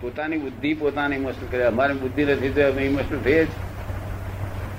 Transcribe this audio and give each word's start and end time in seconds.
પોતાની 0.00 0.36
બુદ્ધિ 0.36 0.74
પોતાને 0.74 1.16
ઇમોશનલ 1.16 1.46
કરે 1.50 1.64
અમારી 1.64 1.94
બુદ્ધિ 1.94 2.24
નથી 2.24 2.48
તો 2.48 2.68
અમે 2.68 2.82
ઇમોશનલ 2.82 3.18
થઈએ 3.18 3.44
જ 3.44 3.48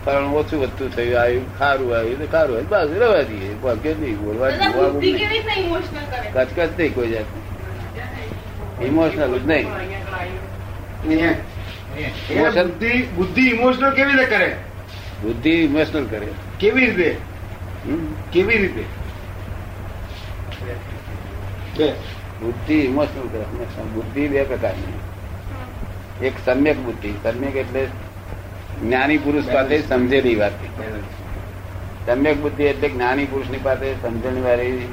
કારણ 0.06 0.24
ઓછું 0.24 0.62
વધતું 0.62 0.96
થયું. 0.96 1.22
આવ્યું 1.22 1.60
ખારું 1.60 1.98
આવ્યું. 1.98 2.20
તો 2.20 2.26
ખારું 2.26 2.56
આવ્યું. 2.56 2.70
બસ 2.70 3.02
રવા 3.02 3.22
દઈએ. 3.22 3.56
કે 3.84 3.94
નહીં. 3.94 4.18
બોલવા 4.18 4.50
દાદા 4.50 4.72
જોવા 4.72 4.90
બુદ્ધિ 4.90 5.12
નહીં. 5.12 5.24
કેવી 5.24 5.38
રીતના 5.38 5.54
ઇમોશનલ 5.54 6.22
કરે? 6.22 6.32
કચકચ 6.34 6.80
નહીં 6.80 6.94
કોઈ 6.94 7.08
જાત 7.08 8.84
ઇમોશનલ 8.84 9.40
જ 9.40 9.48
નહીં. 9.48 9.68
એ 11.10 12.36
Emotion- 12.36 12.64
બુદ્ધિ 12.64 13.02
બુદ્ધિ 13.16 13.42
ઇમોશનલ 13.42 13.90
કેવી 13.90 14.12
રીતે 14.12 14.26
કરે? 14.26 14.56
બુદ્ધિ 15.22 15.50
ઇમોશનલ 15.50 16.06
કરે. 16.06 16.28
કેવી 16.60 16.86
રીતે? 16.86 17.18
હમ? 17.86 18.14
કેવી 18.34 18.58
રીતે? 18.58 18.84
બે. 21.78 21.92
બુદ્ધિ 22.42 22.74
ઇમોશનલ 22.74 23.28
કરે. 23.28 23.44
હંમેશા. 23.44 23.84
બુદ્ધિ 23.84 24.28
બે 24.28 24.44
પ્રકારની. 24.44 24.94
એક 26.22 26.34
સમ્યક 26.46 26.78
બુદ્ધિ 26.78 27.12
સમ્યક 27.24 27.56
એટલે 27.56 27.86
જ્ઞાની 28.84 29.18
પુરુષ 29.18 29.44
પાસે 29.54 29.82
સમજેલી 29.82 30.36
વાત 30.36 30.52
સમ્યક 32.06 32.42
બુદ્ધિ 32.42 32.64
એટલે 32.64 32.90
જ્ઞાની 32.90 33.26
પુરુષની 33.26 33.58
પાસે 33.58 33.94
સમજણ 33.94 34.44
વાળી 34.44 34.88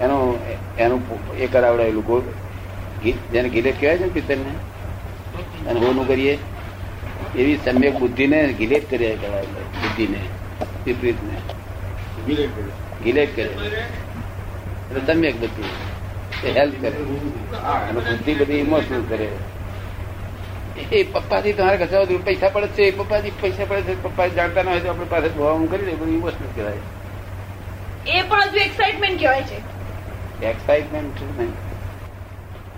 એનું 0.00 0.38
એનું 0.78 1.36
એ 1.38 1.46
કરાવડાયેલું 1.46 2.04
ગોળ. 2.04 2.20
ઘી- 3.02 3.32
જેને 3.32 3.48
ગિલેટ 3.48 3.80
કહેવાય 3.80 3.98
છે 3.98 4.02
ને 4.02 4.08
પિત્તરને 4.08 5.70
અને 5.70 5.80
હોનું 5.80 6.08
કરીએ. 6.08 6.38
એવી 7.36 7.58
સમ્યક 7.64 7.98
બુદ્ધિને 7.98 8.52
ગિલેટ 8.52 8.90
કર્યા 8.90 9.16
કરાવે 9.16 9.46
બુદ્ધિને 9.56 10.18
વિપરીતને. 10.86 11.36
વિલેટ 12.26 12.56
કરે. 12.56 13.04
ગિલેટ 13.04 13.36
કરે. 13.36 13.44
એટલે 13.44 15.14
સમ્યક 15.14 15.40
બુદ્ધિ 15.40 15.62
એ 16.48 16.52
હેલ્પ 16.52 16.74
કરે. 16.80 16.96
અને 17.56 18.00
બુદ્ધિ 18.00 18.34
બધી 18.34 18.52
ઇમોશનલ 18.52 19.02
કરે. 19.08 19.28
એ 20.80 21.04
પપ્પાથી 21.04 21.52
તમારે 21.52 21.76
કશા 21.76 21.96
પૈસા 22.24 22.48
પડે 22.48 22.66
છે 22.66 22.90
પપ્પાથી 22.90 23.30
પૈસા 23.30 23.64
પડે 23.64 23.82
છે 23.82 24.02
પપ્પા 24.02 24.26
જાણતા 24.26 24.62
ના 24.62 24.70
હોય 24.70 24.80
તો 24.80 24.88
આપણે 24.88 25.04
પાસે 25.04 25.28
ભોવા 25.28 25.66
કરી 25.66 25.84
દે 25.84 25.92
પણ 25.92 26.08
ઇમોશનલ 26.08 26.48
કહેવાય. 26.54 26.76
એ 28.06 28.22
પણ 28.22 28.42
હજુ 28.42 28.56
એક્સાઇટમેન્ટ 28.56 29.20
કહેવાય 29.20 29.42
છે. 29.42 29.56
એક્સાઇટમેન્ટ 30.46 31.40
નહીં. 31.40 31.52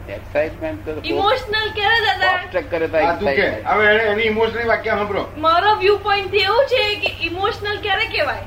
એક્સાઇટમેન્ટ 0.09 0.89
તો 0.89 0.93
ઇમોશનલ 1.05 1.71
ક્યારે 1.75 2.01
દાદા. 2.01 2.33
ઓબ્સ્ટ્રક 2.33 2.71
કરે 2.71 2.89
તો 2.89 2.99
આ 2.99 3.15
તું 3.15 3.29
કે 3.29 3.35
excitement. 3.35 3.69
હવે 3.69 3.87
એને- 3.87 4.07
એની 4.07 4.23
ઇમોશનલ 4.23 4.69
વાક્ય 4.69 4.91
સાંભળો. 4.91 5.25
મારો 5.39 5.75
વ્યૂ 5.75 5.97
પોઈન્ટ 5.97 6.35
એવું 6.35 6.65
છે 6.65 6.95
કે 6.95 7.27
ઇમોશનલ 7.27 7.81
ક્યારે 7.81 8.05
કહેવાય? 8.05 8.43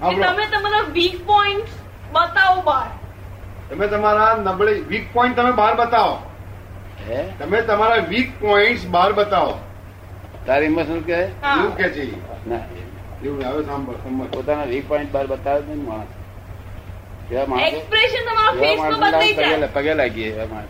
તમે 0.00 0.46
તમારા 0.46 0.80
વીક 0.80 1.26
પોઈન્ટ 1.26 1.64
બતાવો 2.12 2.62
બહાર. 2.62 2.98
તમે 3.74 3.86
તમારા 3.86 4.36
નબળી 4.40 4.80
વીક 4.80 5.12
પોઈન્ટ 5.12 5.36
તમે 5.36 5.50
બહાર 5.50 5.74
બતાવો. 5.74 6.31
હે? 7.08 7.24
તમે 7.38 7.62
તમારા 7.62 7.94
વીક 7.94 8.40
પોઈન્ટ 8.40 8.86
બહાર 8.86 9.12
બતાવો. 9.12 9.58
તારે 10.46 10.66
ઇમોશનલ 10.66 11.00
કે 11.00 11.14
એવું 11.14 11.76
કે 11.76 11.88
છે 11.88 12.48
ના. 12.48 12.56
એવું 13.24 13.44
હવે 13.44 13.64
સાંભળ 13.64 14.26
પોતાના 14.26 14.64
વીક 14.64 14.88
પોઈન્ટ 14.88 15.12
બહાર 15.12 15.26
બતાવે 15.26 15.62
છે 15.62 15.68
ને 15.68 15.74
માણસ. 15.74 16.06
પગે 19.72 19.94
લાગીએ 19.94 20.32
એવા 20.32 20.46
માણસ 20.46 20.66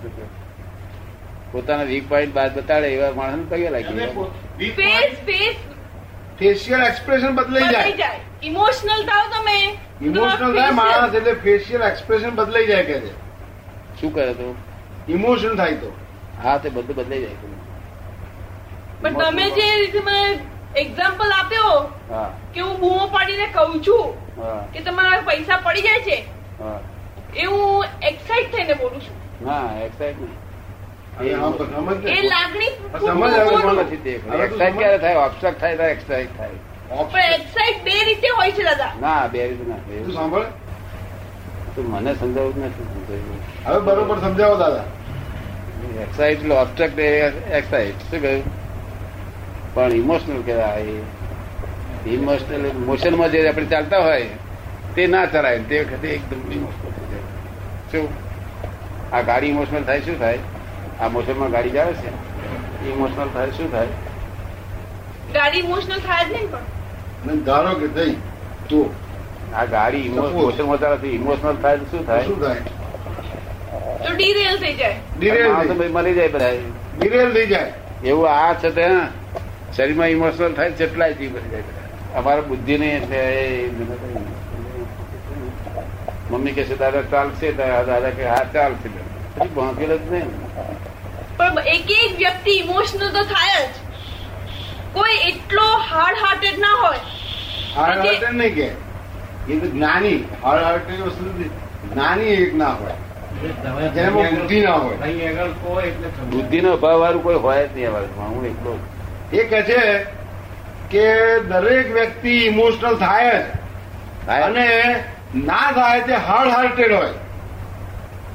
પોતાના 1.52 1.82
વીક 1.82 2.08
પોઈન્ટ 2.08 2.34
બાદ 2.34 2.58
બતાડે 2.58 2.88
એવા 2.88 3.10
માણસો 3.10 3.44
પગે 3.48 3.70
લાગીએ 3.70 4.06
ફેસ 4.70 5.12
ફેસ 5.12 5.54
ફેશિયલ 6.38 6.82
એક્સપ્રેશન 6.82 7.34
બદલાઈ 7.34 7.62
જાય. 7.62 7.92
જાય. 7.92 8.20
ઇમોશનલ 8.42 9.02
થાવ 9.04 9.26
તમે. 9.30 9.78
ઇમોશનલ 10.02 10.60
થાય 10.60 10.70
માણસ 10.70 11.14
એટલે 11.14 11.32
ફેશિયલ 11.32 11.82
એક્સપ્રેશન 11.82 12.30
બદલાઈ 12.30 12.66
જાય 12.66 12.82
કે 12.82 13.00
છે. 13.00 13.12
શું 14.00 14.14
કરે 14.14 14.32
તો? 14.32 14.54
ઇમોશન 15.08 15.56
થાય 15.56 15.72
તો. 15.72 15.96
હા 16.44 16.56
તે 16.58 16.68
બધું 16.76 16.96
બદલાઈ 16.96 17.24
જાય 17.24 17.38
પણ 19.02 19.14
તમે 19.20 19.44
જે 19.56 19.66
રીતે 19.80 20.00
મને 20.00 20.20
એક્ઝામ્પલ 20.82 21.32
આપ્યો 21.38 21.74
કે 22.54 22.60
હું 22.60 22.76
બૂમો 22.82 23.04
પાડીને 23.16 23.46
કહું 23.56 23.80
છું 23.88 24.06
કે 24.74 24.78
તમારા 24.86 25.22
પૈસા 25.28 25.58
પડી 25.66 25.84
જાય 25.88 26.02
છે 26.08 26.18
એ 27.34 27.44
હું 27.46 27.84
એક્સાઇટ 28.10 28.48
થઈને 28.54 28.74
બોલું 28.80 29.00
છું. 29.00 29.16
હા 29.48 29.68
એક્સાઇટ. 29.84 30.18
એ 31.20 32.22
લાગણી 32.32 32.72
ક્યારે 34.78 34.98
થાય? 34.98 35.18
ઓબ્સ્ટ્રક 35.26 35.56
થાય 35.60 35.76
તો 35.76 35.84
એક્સાઇટ 35.94 36.32
થાય. 36.36 36.56
પણ 37.12 37.32
એક્સાઇટ 37.38 37.78
બે 37.84 37.94
રીતે 38.08 38.28
હોય 38.38 38.52
છે 38.58 38.62
દાદા. 38.70 38.92
ના 39.04 39.28
બે 39.28 39.46
રીતે 39.52 39.64
ના 39.70 39.80
તું 39.86 40.12
સાંભળ. 40.18 40.46
તું 41.76 41.86
મને 41.94 42.14
સમજાવું 42.14 42.66
નથી. 42.70 42.86
સમજાવ્યું 42.94 43.40
હવે 43.66 43.78
બરોબર 43.86 44.18
સમજાવો 44.26 44.56
દાદા. 44.64 44.86
એક્સાઇટ 46.02 46.38
એટલે 46.38 46.54
ઓબ્સ્ટ્રક્ટ 46.54 46.98
એક્સાઇટ 46.98 47.98
શું 48.10 48.22
કહ્યું 48.22 48.42
પણ 49.74 49.92
ઇમોશનલ 49.92 50.42
કહેવાય. 50.42 50.80
ઇમોશનલ 52.06 52.72
મોશનમાં 52.86 53.30
જે 53.30 53.48
આપણે 53.48 53.64
ચાલતા 53.64 53.98
હોય 53.98 54.22
તે 54.96 55.06
ના 55.06 55.26
ચલાય 55.26 55.58
તે 55.58 55.80
વખતે 55.80 56.08
એકદમ 56.08 56.52
ઇમોશનલ 56.52 56.90
થઈ 56.90 57.06
જાય. 57.10 57.22
શું? 57.92 58.08
આ 59.12 59.22
ગાડી 59.22 59.46
ઇમોશનલ 59.46 59.82
થાય 59.82 60.00
શું 60.00 60.18
થાય? 60.18 60.38
આ 61.00 61.08
મોશનમાં 61.08 61.50
ગાડી 61.50 61.70
જાવે 61.70 61.92
છે? 61.92 62.08
ઇમોશનલ 62.88 63.28
થાય 63.28 63.50
શું 63.50 63.72
થાય? 63.72 63.86
ગાડી 65.34 65.58
ઇમોશનલ 65.58 65.98
થાય 65.98 66.24
જ 66.24 66.32
નહીં 66.32 66.50
પણ. 66.50 67.40
ધારો 67.44 67.74
કે 67.74 67.86
થઈ 67.86 68.16
તો 68.68 68.94
આ 69.54 69.64
ગાડી 69.64 70.06
Suppose. 70.06 70.32
મોશનમાં 70.32 70.80
ચાલે 70.80 71.08
ઇમોશનલ 71.08 71.56
થાય 71.56 71.76
શું 71.76 72.06
થાય? 72.06 72.24
શું 72.24 72.40
થાય? 72.40 72.56
તો 74.04 74.10
ડીરેલ 74.16 74.56
થઈ 74.64 74.74
જાય. 74.80 74.98
ડિરેલ 75.18 75.50
મરી 75.96 76.14
જાય 76.18 76.30
બધા. 76.34 76.52
ડિરેલ 76.98 77.30
થઈ 77.36 77.46
જાય. 77.52 77.72
એવું 78.10 78.26
આ 78.34 78.52
છે 78.64 78.70
તે 78.78 78.86
શરીરમાં 79.76 80.10
ઇમોશનલ 80.16 80.52
થાય 80.58 80.76
કેટલાય 80.80 81.14
જીવ 81.20 81.30
મરી 81.36 81.50
જાય 81.52 81.64
અમારા 82.20 82.48
બુદ્ધિ 82.48 82.74
નહીં 82.82 82.96
એટલે 82.98 83.22
મમ્મી 86.30 86.54
કે 86.56 86.62
છે 86.70 86.76
દાદા 86.82 87.04
ચાલશે. 87.12 87.48
દાદા 87.60 88.10
કે 88.18 88.24
હા 88.32 88.44
ચાલશે. 88.54 88.88
પછી 89.36 89.50
ભાંકેલ 89.56 89.92
જ 89.96 90.00
નહીં. 90.12 90.28
પણ 91.38 91.58
એક 91.74 91.90
એક 91.98 92.12
વ્યક્તિ 92.22 92.52
ઇમોશનલ 92.64 93.08
તો 93.16 93.22
થાય 93.34 93.60
જ. 93.64 93.74
કોઈ 94.96 95.16
એટલો 95.30 95.66
હાર્ડ 95.90 96.18
હાર્ટેડ 96.24 96.58
ના 96.64 96.74
હોય. 96.82 97.02
હાર્ડ 97.76 98.00
હાર્ટેડ 98.06 98.34
નહીં 98.40 98.54
કે. 98.58 98.68
એ 99.52 99.60
તો 99.62 99.66
જ્ઞાની. 99.76 100.18
હાર્ડ 100.44 100.64
હાર્ટેડ 100.68 101.00
વસ્તુ. 101.06 101.24
જ્ઞાની 101.92 102.32
એક 102.42 102.52
ના 102.64 102.74
હોય. 102.82 102.96
બુદ્ધિ 104.30 104.60
ના 104.60 104.72
હોય. 104.72 104.96
અભાવ 106.72 106.98
વાળું 106.98 107.22
કોઈ 107.22 107.34
હોય 107.34 107.68
જ 107.68 107.74
નહીં 107.74 107.88
અમારા 107.88 108.26
હું 108.26 108.46
એકલો 108.46 108.78
એ 109.32 109.44
કે 109.44 109.62
છે 109.62 110.04
કે 110.90 111.40
દરેક 111.40 111.92
વ્યક્તિ 111.92 112.30
ઇમોશનલ 112.30 112.96
થાય 112.96 113.38
જ. 113.38 114.28
અને 114.28 114.94
ના 115.34 115.72
થાય 115.72 116.00
તે 116.00 116.14
હાર્ડ 116.14 116.50
હાર્ટેડ 116.50 116.92
હોય. 116.92 117.08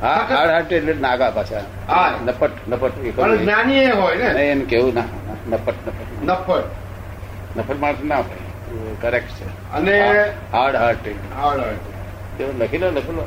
હા 0.01 0.27
હાર્ડ 0.29 0.51
હાર્ટેડ 0.51 0.89
એટલે 0.89 1.01
નાગા 1.01 1.31
પાછા. 1.31 1.61
હા. 1.87 2.13
નપટ 2.25 2.49
નપટ 2.67 2.91
પણ. 3.15 3.37
જ્ઞાની 3.37 3.77
એ 3.79 3.91
હોય 3.91 4.15
ને. 4.15 4.23
એમ 4.23 4.61
કેવું 4.61 4.93
ના 4.93 5.01
નપટ 5.49 5.73
નપટ. 5.87 6.23
નફટ 6.23 6.63
નફટ 7.57 7.79
માણસ 7.79 7.95
ના 8.03 8.15
હોય. 8.15 8.95
કરેક્ટ 9.01 9.29
છે. 9.29 9.73
અને 9.73 10.01
હાર્ડ 10.51 10.75
હાર્ટેડ 10.75 11.15
હાર્ડ 11.41 11.61
હાર્ટેડ 11.61 12.61
લખી 12.61 12.77
લો 12.77 12.87
લખી 12.87 13.11
લો. 13.11 13.25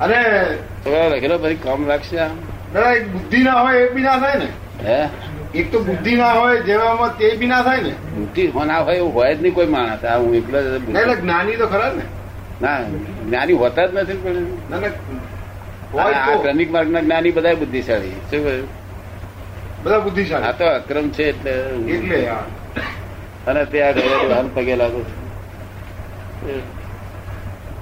અને 0.00 0.44
થોડા 0.84 1.08
લખેલો 1.08 1.38
પછી 1.38 1.54
કામ 1.54 1.86
લાગશે 1.86 2.18
આમ. 2.18 2.36
દાદા 2.74 2.92
એક 2.92 3.12
બુદ્ધિ 3.12 3.42
ના 3.42 3.52
હોય 3.52 3.78
એ 3.78 3.92
બી 3.92 4.02
ના 4.02 4.18
થાય 4.18 4.38
ને. 4.38 4.48
હે? 4.88 5.08
એક 5.54 5.72
તો 5.72 5.80
બુદ્ધિ 5.80 6.16
ના 6.16 6.32
હોય 6.32 6.60
જેવામાં 6.60 7.18
તે 7.18 7.36
બી 7.36 7.46
ના 7.46 7.62
થાય 7.62 7.80
ને. 7.80 7.90
બુદ્ધિ 7.90 8.52
ના 8.66 8.78
હોય 8.78 8.96
એવું 8.96 9.14
હોય 9.14 9.34
જ 9.34 9.42
નહીં 9.42 9.54
કોઈ 9.54 9.66
માણસ. 9.66 10.04
આ 10.04 10.18
હું 10.18 10.34
એકલો 10.34 10.58
એટલે 10.58 11.14
જ્ઞાની 11.14 11.56
તો 11.56 11.66
ખરા 11.66 11.92
ને. 11.92 12.02
ના 12.62 12.80
જ્ઞાની 13.26 13.52
હોતા 13.52 13.86
જ 13.86 13.94
નથી 13.94 14.12
પણ. 14.12 14.46
આ 15.98 16.34
હોય 16.34 16.66
માર્ગ 16.70 16.90
ના 16.90 17.00
જ્ઞાની 17.00 17.30
બધા 17.30 17.54
બુદ્ધિશાળી. 17.54 18.10
શું 18.10 18.44
કહ્યું? 18.44 18.68
બધા 19.84 20.48
આ 20.48 20.52
તો 20.52 20.64
અક્રમ 20.64 21.08
છે 21.08 21.24
એટલે. 21.24 21.50
એટલે 21.94 22.28
હા. 22.28 22.44
અને 23.46 23.64
તે 23.64 23.82
આ 23.82 23.92
ઘરે 23.92 24.34
હાલ 24.34 24.48
પગે 24.54 24.76
લાગુ 24.76 25.04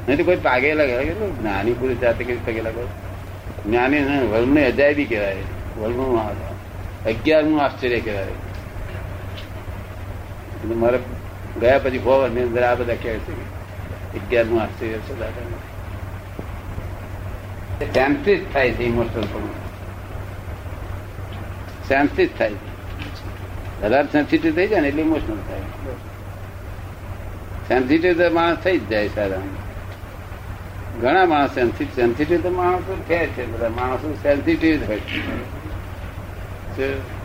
નહીં 0.08 0.18
તો 0.18 0.24
કોઈ 0.24 0.36
પાગે 0.36 0.74
લાગે. 0.74 1.04
જ્ઞાની 1.04 1.72
પુરુષ 1.72 1.96
જાતે 1.96 2.24
કઈ 2.24 2.36
પગે 2.36 2.62
લાગે? 2.62 2.84
જ્ઞાની 3.66 4.00
ને 4.00 4.66
અજાયબી 4.66 5.04
કહેવાય. 5.04 5.36
વલનું 5.78 6.20
અગિયારમું 7.04 7.62
આશ્ચર્ય 7.62 8.00
કહેવાય. 8.00 8.26
મારે 10.66 10.98
ગયા 11.60 11.78
પછી 11.78 11.98
બહુ 11.98 12.26
ની 12.26 12.42
અંદર 12.42 12.62
આ 12.62 12.74
બધા 12.74 12.94
કહે 12.94 13.14
છે 13.18 13.32
અગિયારમું 14.14 14.62
આશ્ચર્ય 14.62 14.90
છે 14.90 15.18
દાદા 15.18 15.46
શાંતિ 17.94 18.36
જ 18.36 18.52
થાય 18.52 18.70
છે 18.70 18.82
ઇમોશનલ 18.82 19.22
પણ 19.22 19.46
શાંતિ 21.88 22.26
જ 22.26 22.28
થાય 22.38 22.50
છે. 22.50 22.72
વધારે 23.82 24.08
સેન્સિટિવ 24.12 24.54
થઈ 24.54 24.68
જાય 24.68 24.80
ને 24.80 24.88
એટલે 24.88 25.02
ઇમોશનલ 25.02 25.36
થાય. 25.36 25.60
સેન્સિટિવ 27.68 28.32
માણસ 28.32 28.56
થઈ 28.56 28.78
જ 28.78 28.88
જાય 28.88 29.08
સારા 29.08 29.40
ઘણા 31.00 31.26
માણસ 31.26 31.50
સેન્સિટિવ 31.50 32.42
તો 32.42 32.50
માણસો 32.50 32.96
છે 33.08 33.26
છે 33.26 33.46
બધા 33.46 33.68
માણસો 33.68 34.14
સેન્સિટિવ 34.22 34.84
હોય 34.86 34.96
છે. 34.96 35.20
છે. 36.76 37.22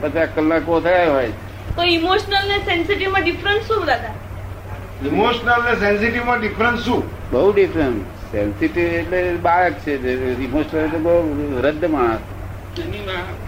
પચાસ 0.00 0.28
કલાકો 0.34 0.80
થયા 0.80 1.10
હોય. 1.10 1.28
તો 1.76 1.82
ઇમોશનલ 1.82 2.48
ને 2.48 2.58
સેન્સિટિવમાં 2.58 3.22
ડિફરન્સ 3.22 3.62
શું 3.62 3.84
દાદા? 3.84 4.14
ઇમોશનલ 5.06 5.64
ને 5.64 5.80
સેન્સિટિવમાં 5.80 6.40
ડિફરન્સ 6.40 6.80
શું? 6.80 7.30
બહુ 7.30 7.52
ડિફરન્સ 7.52 8.02
સેન્સિટિવ 8.32 8.84
એટલે 8.84 9.36
બાળક 9.36 9.72
છે 9.72 9.94
ઇમોશનલ 10.44 10.80
એટલે 10.80 10.98
બહુ 10.98 11.60
રદ્દ 11.62 11.84
માણસ. 11.84 12.18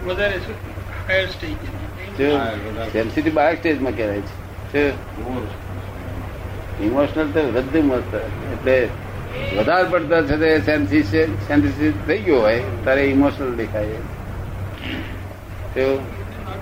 વધારે 0.05 0.37
શું? 0.37 0.55
હાયર 1.07 1.27
સ્ટેજ 1.27 1.51
સેન્સિટિવ 2.93 3.33
બાળક 3.33 3.57
સ્ટેજમાં 3.57 3.95
કહેવાય 3.95 4.21
છે. 4.21 4.89
ઇમોશનલ 6.79 7.31
તો 7.31 7.83
મસ્ત. 7.83 8.13
એટલે 8.53 8.89
વધારે 9.57 9.89
પડતા 9.89 10.21
છે 10.21 10.37
તે 10.37 10.59
સેન્સિટિવ 10.59 11.91
થઈ 12.07 12.17
ગયો 12.17 12.39
હોય 12.41 12.61
તારે 12.85 13.01
ઇમોશનલ 13.01 13.55
દેખાય. 13.55 13.85
તો 15.75 16.03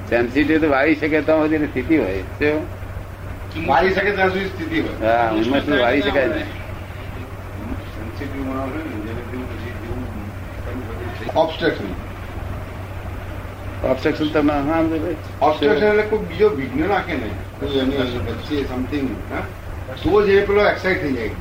સેન્સિટિવ 0.09 0.61
તો 0.61 0.69
વાળી 0.69 0.95
શકે 0.95 1.21
તો 1.21 1.41
બધી 1.41 1.57
સ્થિતિ 1.57 1.97
હોય. 1.97 2.21
તો 2.39 2.67
વાળી 3.67 3.93
શકે 3.93 4.11
ત્યાં 4.11 4.29
સુધી 4.29 4.45
સ્થિતિ 4.45 4.79
હોય. 4.79 5.11
હા 5.11 5.31
ઇમોશનલ 5.35 5.79
વાળી 5.79 6.01
શકાય 6.01 6.27
ને. 6.27 6.45
સેન્સિટિવ 7.95 8.45
માણસ 8.45 8.71
હોય 8.73 8.83
ને 8.83 8.89
જેને 8.89 9.21
જેવું 9.21 9.47
પછી 9.49 9.71
જેવું 9.71 10.03
કરવું 10.65 10.87
બધું 10.87 11.19
થઈ- 11.19 11.35
ઓબ્સ્ટ્રક્શન 11.35 11.85
ઓબ્સ્ટ્રક્શન 13.83 14.27
તમે 14.27 14.53
હા 14.53 14.79
ઓબ્સ્ટ્રક્શન 15.41 15.85
એટલે 15.85 16.01
કોઈ 16.01 16.19
બીજો 16.19 16.49
વિઘ્ન 16.49 16.87
નાખે 16.87 17.13
નહીં. 17.13 17.33
કોઈ 17.59 17.77
એની 17.77 17.97
વચ્ચે 17.97 18.63
સમથિંગ 18.63 19.09
તો 20.03 20.21
જ 20.25 20.29
એ 20.39 20.41
પેલો 20.47 20.61
એક્સાઇટ 20.71 21.01
થઈ 21.03 21.13
જાય. 21.17 21.35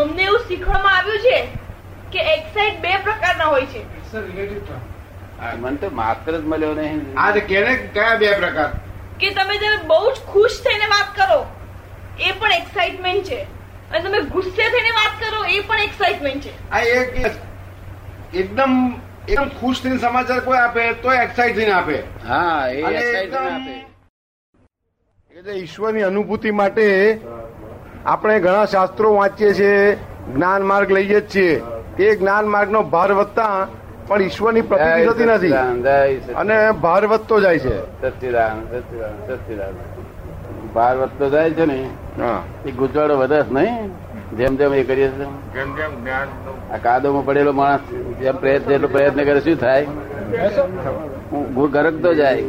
અમને 0.00 0.22
એવું 0.28 0.42
શીખવામાં 0.48 0.96
આવ્યું 0.96 1.20
છે 1.26 1.36
કે 2.12 2.20
એક્સાઇટ 2.34 2.80
બે 2.86 2.92
પ્રકારના 3.08 3.48
હોય 3.52 3.66
છે. 3.72 3.82
મને 5.62 5.76
તો 5.84 5.90
માત્ર 6.00 6.32
જ 6.38 6.42
મળ્યો 6.52 6.74
નહીં. 6.80 7.00
આ 7.24 7.30
તે 7.36 7.40
કેને 7.52 7.72
કયા 7.98 8.16
બે 8.24 8.28
પ્રકાર? 8.42 8.70
કે 9.20 9.30
તમે 9.40 9.54
જયારે 9.62 9.86
બહુ 9.92 10.00
જ 10.14 10.18
ખુશ 10.32 10.58
થઈને 10.66 10.86
વાત 10.94 11.08
કરો 11.18 11.38
એ 12.28 12.32
પણ 12.32 12.52
એક્સાઇટમેન્ટ 12.60 13.24
છે. 13.32 13.40
અને 13.90 14.00
તમે 14.06 14.20
ગુસ્સે 14.36 14.64
થઈને 14.76 14.92
વાત 15.00 15.14
કરો 15.20 15.40
એ 15.56 15.60
પણ 15.68 15.82
એક્સાઇટમેન્ટ 15.88 16.42
છે. 16.44 16.52
આ 16.72 16.80
એક 16.80 17.16
એકદમ 18.42 18.72
એકદમ 19.28 19.48
ખુશ 19.60 19.80
થઈને 19.84 19.98
સમાચાર 20.06 20.40
કોઈ 20.48 20.58
આપે 20.64 20.82
તો 21.04 21.12
એક્સાઇટ 21.12 21.56
થઈને 21.60 21.72
આપે. 21.76 21.96
હા 22.28 22.68
એ 22.68 22.82
એક્સાઇટ 22.90 23.34
આપે. 23.42 23.74
એટલે 25.38 25.52
ઈશ્વરની 25.52 26.02
અનુભૂતિ 26.02 26.50
માટે 26.50 27.20
આપણે 28.06 28.40
ઘણા 28.40 28.64
શાસ્ત્રો 28.64 29.14
વાંચીએ 29.14 29.52
છીએ 29.54 29.94
જ્ઞાન 30.34 30.62
માર્ગ 30.62 30.90
લઈએ 30.90 31.20
જ 31.20 31.34
છીએ. 31.34 31.62
એ 31.98 32.16
જ્ઞાન 32.16 32.48
માર્ગનો 32.48 32.82
ભાર 32.82 33.12
વધતા 33.12 33.66
પણ 34.06 34.22
ઈશ્વરની 34.22 34.60
પ્રતિતિ 34.60 35.06
થતી 35.06 35.24
નથી. 35.24 35.52
અને 36.32 36.72
ભાર 36.72 37.06
વધતો 37.06 37.40
જાય 37.40 37.58
છે. 37.58 37.80
સચ્ચિદાનંદ, 37.80 38.74
સચ્ચિદાનંદ. 39.32 39.76
ભાર 40.74 40.96
વધતો 40.96 41.30
જાય 41.30 41.50
છે 41.50 41.66
ને 41.66 41.90
હા. 42.20 42.42
એ 42.66 42.70
ગુજવાડો 42.70 43.16
વધે 43.16 43.42
નહીં? 43.50 43.88
જેમ 44.36 44.56
જેમ 44.56 44.74
એ 44.74 44.82
કરીએ 44.82 45.08
છીએ. 45.08 45.24
જેમ 45.24 45.76
જેમ 45.76 46.02
જ્ઞાન 46.02 46.28
આ 46.72 46.76
કાદોમાં 46.76 47.24
પડેલો 47.24 47.52
માણસ 47.52 47.80
જેમ 48.20 48.36
પ્રયત્ન 48.36 48.72
એટલો 48.72 48.88
પ્રયત્ન 48.88 49.24
કરે 49.24 49.40
શું 49.40 49.56
થાય? 49.56 49.86
હું. 51.32 51.70
ગરકતો 51.70 52.14
જાય. 52.14 52.44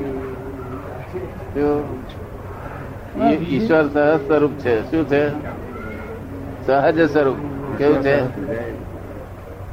ઈશ્વર 3.50 3.88
સહજ 3.88 4.28
સ્વરૂપ 4.28 4.52
છે. 4.52 4.92
શું 4.92 5.10
છે? 5.10 5.30
સહજ 6.66 7.12
સ્વરૂપ. 7.12 7.36
કેવું 7.78 8.02
છે? 8.02 8.16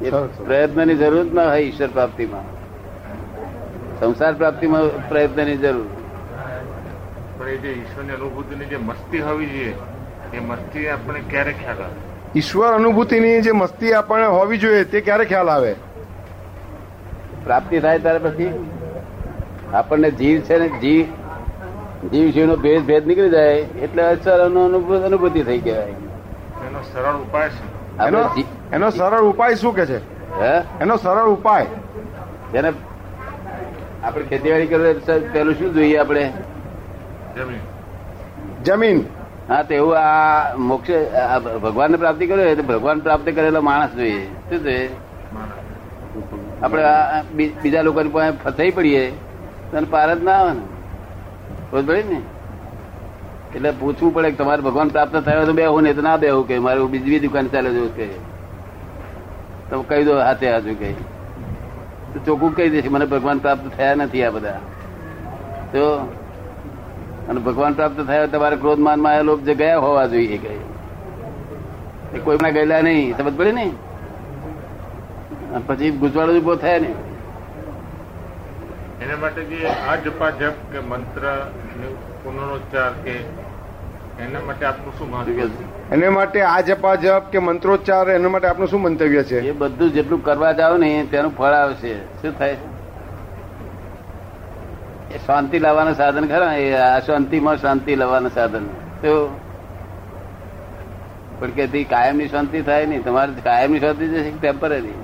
એ 0.07 0.11
પ્રયત્નની 0.45 0.95
જરૂર 0.95 1.33
ના 1.33 1.49
હોય 1.49 1.61
ઈશ્વર 1.61 1.87
પ્રાપ્તિમાં. 1.87 2.57
સંસાર 4.01 4.35
પ્રાપ્તિમાં 4.35 5.09
પ્રયત્નની 5.09 5.57
જરૂર. 5.57 5.87
પણ 7.39 7.49
એ 7.49 7.57
જે 7.57 7.69
ઈશ્વરની 7.69 8.13
અનુભૂતિની 8.13 8.65
જે 8.65 8.77
મસ્તી 8.77 9.19
હોવી 9.19 9.47
જોઈએ 9.47 9.75
એ 10.35 10.41
મસ્તી 10.41 10.89
આપણને 10.89 11.21
ક્યારે 11.31 11.53
ખ્યાલ 11.53 11.77
આવે? 11.77 11.95
ઈશ્વર 12.37 12.73
અનુભૂતિની 12.73 13.41
જે 13.41 13.53
મસ્તી 13.53 13.93
આપણને 13.93 14.27
હોવી 14.27 14.59
જોઈએ 14.59 14.85
તે 14.85 15.01
ક્યારે 15.01 15.25
ખ્યાલ 15.25 15.51
આવે? 15.51 15.75
પ્રાપ્તિ 17.45 17.81
થાય 17.81 17.99
ત્યારે 17.99 18.19
પછી 18.19 18.71
આપણને 19.75 20.11
જીવ 20.11 20.41
છે 20.41 20.59
ને 20.59 20.69
જીવ 20.69 21.07
જીવ 22.03 22.31
શિવ 22.31 22.47
નો 22.47 22.57
ભેદ 22.57 22.83
ભેદ 22.87 23.07
નીકળી 23.07 23.31
જાય 23.31 23.59
એટલે 23.85 24.03
અસર 24.03 24.39
અનુભૂતિ 24.45 25.43
થઈ 25.43 25.61
કહેવાય. 25.61 25.95
એનો 26.67 26.81
સરળ 26.93 27.17
ઉપાય 27.23 27.49
છે 27.49 28.45
એનો 28.77 28.91
સરળ 28.91 29.23
ઉપાય 29.23 29.55
શું 29.55 29.75
કે 29.75 29.87
છે? 29.87 29.99
એનો 30.81 30.97
સરળ 30.97 31.29
ઉપાય. 31.29 31.67
જેને 32.53 32.71
આપણે 34.05 34.25
ખેતીવાડી 34.25 34.67
કરીએ 34.67 34.93
પેલું 35.33 35.55
શું 35.59 35.75
જોઈએ 35.75 35.97
આપણે? 35.99 36.25
જમીન. 38.65 38.99
હા 39.49 39.63
તેવું 39.63 39.79
એવું 39.79 39.99
આ 39.99 40.57
મોક્ષ 40.69 40.91
ભગવાન 40.91 41.59
ભગવાનને 41.63 41.97
પ્રાપ્તિ 41.97 42.27
કર્યો 42.27 42.55
તો 42.55 42.63
ભગવાન 42.63 42.99
પ્રાપ્તિ 43.01 43.33
કરેલો 43.33 43.61
માણસ 43.63 43.91
જોઈએ. 43.97 44.25
શું 44.49 44.63
જોઈએ? 44.63 44.89
આપડે 46.63 46.83
આપણે 46.85 46.85
આ 46.85 47.23
બીજા 47.63 47.83
લોકોની 47.83 48.09
પાસે 48.09 48.33
ફસાઈ 48.45 48.71
પડીએ 48.71 49.05
તો 49.71 49.85
પાર 49.91 50.09
જ 50.15 50.23
ના 50.23 50.39
આવે 50.41 50.53
ને. 50.53 50.65
ને? 51.73 52.21
એટલે 53.55 53.71
પૂછવું 53.71 54.15
પડે 54.15 54.31
કે 54.31 54.37
તમારે 54.37 54.63
ભગવાન 54.63 54.89
પ્રાપ્ત 54.89 55.17
થયો 55.17 55.45
તો 55.45 55.53
બેહું 55.53 55.83
નહીં 55.83 55.97
તો 55.97 56.03
ના 56.03 56.17
બેહું 56.17 56.49
કે, 56.49 56.59
મારે 56.59 56.81
બીજી 56.81 57.19
દુકાન 57.19 57.49
ચાલે 57.49 57.71
છે 57.71 57.89
કે. 57.89 58.15
તો 59.71 59.83
કહી 59.83 60.05
દો 60.05 60.21
હાથે 60.21 60.51
હાજુ 60.51 60.75
તો 62.15 62.21
ચોખ્ખું 62.27 62.57
કહી 62.57 62.71
દેશે, 62.71 62.89
મને 62.89 63.05
ભગવાન 63.05 63.39
પ્રાપ્ત 63.39 63.77
થયા 63.77 63.95
નથી 63.95 64.23
આ 64.23 64.31
બધા. 64.31 64.61
તો 65.73 66.13
અને 67.29 67.41
ભગવાન 67.41 67.73
પ્રાપ્ત 67.73 68.01
થયા 68.07 68.27
તમારે 68.27 68.57
ક્રોધ 68.57 68.79
માનમાં 68.79 69.23
લોક 69.23 69.41
જે 69.43 69.55
ગયા 69.55 69.79
હોવા 69.79 70.07
જોઈએ 70.07 70.39
કઈ 70.39 70.61
એ 72.15 72.19
કોઈના 72.19 72.51
ગયેલા 72.51 72.81
નહીં 72.81 73.17
સમજ 73.17 73.37
પડે 73.37 73.53
ને? 73.53 73.71
પછી 75.67 75.91
ગુજવાડો 75.91 76.33
ઊભો 76.39 76.55
થયા 76.55 76.79
ને. 76.79 76.95
એના 79.03 79.17
માટે 79.17 79.45
જે 79.45 79.67
આ 79.67 79.97
જપા 79.97 80.31
જપ 80.31 80.55
કે 80.73 80.81
મંત્ર 80.81 81.51
પુનરોચ્ચાર 82.25 82.93
કે 83.05 83.15
એના 84.23 84.41
માટે 84.47 84.67
આપનું 84.67 84.99
શું 84.99 85.11
મંતવ્ય 85.11 85.49
છે? 85.49 85.95
એને 85.95 86.09
માટે 86.09 86.41
આ 86.41 86.61
જપા 86.61 86.95
જપ 86.95 87.23
કે 87.33 87.39
મંત્રોચ્ચાર 87.39 88.11
એના 88.11 88.29
માટે 88.29 88.49
આપનું 88.49 88.69
શું 88.69 88.81
મંતવ્ય 88.81 89.23
છે? 89.23 89.49
એ 89.49 89.53
બધું 89.53 89.91
જેટલું 89.91 90.25
કરવા 90.25 90.53
જાવ 90.53 90.77
ને 90.79 91.07
તેનું 91.11 91.37
ફળ 91.37 91.53
આવશે. 91.53 91.95
શું 91.99 92.39
થાય? 92.39 92.57
એ 95.15 95.19
શાંતિ 95.27 95.59
લાવવાનું 95.59 95.95
સાધન 95.95 96.29
ખરા? 96.29 96.55
એ 96.55 96.73
આ 96.73 97.01
શાંતિમાં 97.01 97.57
શાંતિ 97.57 97.97
લાવવાનું 97.97 98.31
સાધન. 98.31 98.67
તો 99.03 99.41
પણ 101.39 101.51
કે 101.51 101.85
કાયમની 101.85 102.29
શાંતિ 102.29 102.63
થાય 102.63 102.87
નહીં. 102.87 103.05
તમારે 103.05 103.33
કાયમની 103.45 103.81
શાંતિ 103.81 104.09
છે 104.09 104.41
ટેમ્પરરી 104.41 104.95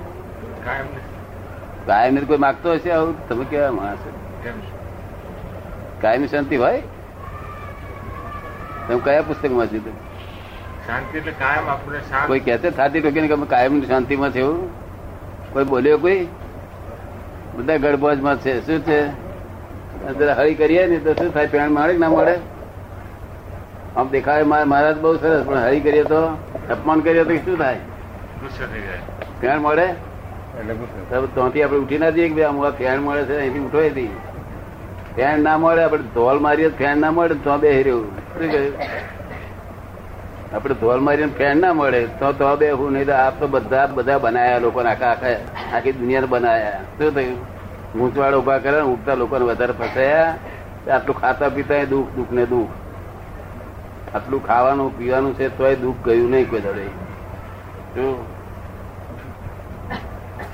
કાયમ 0.65 0.85
ને 0.85 1.02
કાયમ 1.87 2.17
કોઈ 2.25 2.37
માગતો 2.37 2.73
હશે 2.73 2.91
આવું? 2.91 3.15
તમે 3.29 3.45
કેવા 3.45 3.71
માણસ? 3.71 3.97
કાયમની 6.01 6.27
શાંતિ 6.27 6.55
હોય? 6.55 6.81
તમે 8.87 8.99
કયા 9.03 9.21
પુસ્તકમાં 9.21 9.67
જીધું 9.67 9.95
શાંતિ 10.87 11.17
એટલે 11.17 11.33
કાયમ 11.39 11.69
આપણે 11.69 11.99
કોઈ 12.27 12.39
કહેતે 12.39 12.69
થાતી 12.69 13.01
ટોકીને 13.01 13.27
કે 13.27 13.35
કાયમ 13.49 13.81
શાંતિમાં 13.81 14.31
છે 14.31 14.39
એવું? 14.39 14.69
કોઈ 15.53 15.63
બોલ્યો 15.63 15.97
કોઈ? 15.97 16.27
બધા 17.55 17.77
ગડબોજમાં 17.77 18.37
છે. 18.37 18.53
શું 18.65 18.79
છે? 18.79 18.99
જરા 20.13 20.33
હળી 20.33 20.55
કરીએ 20.55 20.87
ને 20.87 20.97
તો 20.97 21.13
શું 21.13 21.33
થાય? 21.33 21.47
પેણ 21.47 21.69
મળે 21.69 21.97
ના 21.97 22.09
મળે 22.09 22.35
આમ 23.97 24.07
દેખાય 24.09 24.43
મહારાજ 24.43 24.97
બહુ 24.97 25.17
સરસ 25.17 25.43
પણ 25.45 25.57
હળી 25.57 25.79
કરીએ 25.79 26.03
તો 26.03 26.21
અપમાન 26.71 26.99
કરીએ 26.99 27.23
તો 27.23 27.35
શું 27.35 27.57
થાય? 27.57 27.75
ગુસ્સે 28.41 28.65
થઈ 28.65 28.81
જાય. 28.81 28.99
ફેણ 29.41 29.59
મળે 29.59 29.87
ત્યાંથી 30.53 31.63
આપણે 31.63 31.77
ઉઠી 31.77 31.97
ના 31.97 32.09
જઈએ 32.09 32.29
કે 32.29 32.43
આમ 32.43 32.71
ફેન 32.71 32.99
મળે 32.99 33.23
છે, 33.25 33.39
અહીંથી 33.39 33.59
ઉઠો 33.59 33.77
હતી 33.77 34.09
ફેન 35.15 35.43
ના 35.43 35.57
મળે, 35.57 35.83
આપણે 35.83 36.03
ધોલ 36.03 36.39
મારીએ 36.39 36.69
ફેન 36.69 37.01
ના 37.01 37.11
મળે, 37.11 37.35
તો 37.35 37.57
બે 37.57 37.81
રહ્યું 37.81 38.07
શું 38.39 38.73
આપણે 40.53 40.75
ધોલ 40.75 40.99
મારીને 40.99 41.31
ફેન 41.37 41.61
ના 41.61 41.73
મળે, 41.73 42.05
તો 42.05 42.31
તો 42.31 42.55
બે 42.55 42.71
હું 42.71 42.93
નહીં 42.93 43.05
તો 43.05 43.11
આપ 43.11 43.39
તો 43.39 43.47
બધા 43.47 43.87
બધા 43.87 44.17
બનાયા 44.17 44.57
લોકો 44.57 44.79
આખા 44.79 45.09
આખા, 45.09 45.27
આખી 45.75 45.91
દુનિયાને 45.91 46.27
બનાયા. 46.27 46.71
શું 46.97 47.15
થયું? 47.15 47.37
ગૂંચવાડ 47.93 48.33
ઊભા 48.33 48.57
કરે 48.57 48.81
ઉઠતા 48.81 49.13
લોકોને 49.13 49.45
વધારે 49.45 49.73
ફસાયા 49.73 50.35
આટલું 50.91 51.21
ખાતા 51.21 51.49
પીતા 51.49 51.83
દુઃખ 51.83 52.07
દુઃખ 52.15 52.31
ને 52.31 52.45
દુઃખ. 52.45 52.69
આટલું 54.15 54.47
ખાવાનું, 54.47 54.97
પીવાનું 54.97 55.35
છે, 55.35 55.57
તોય 55.57 55.75
દુઃખ 55.75 55.95
ગયું 56.05 56.31
નહીં 56.31 56.49
કોઈ 56.49 56.59
દડે. 56.59 56.85
શું? 57.95 58.32